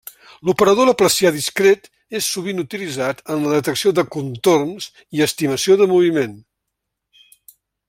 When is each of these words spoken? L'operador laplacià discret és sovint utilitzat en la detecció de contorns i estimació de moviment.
L'operador 0.47 0.87
laplacià 0.89 1.31
discret 1.35 1.89
és 2.21 2.29
sovint 2.37 2.63
utilitzat 2.63 3.21
en 3.35 3.45
la 3.45 3.53
detecció 3.59 3.93
de 3.99 4.07
contorns 4.17 4.89
i 5.19 5.23
estimació 5.27 5.77
de 5.83 5.91
moviment. 5.95 6.35